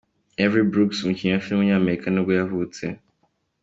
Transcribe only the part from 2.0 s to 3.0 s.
ni bwo yavutse.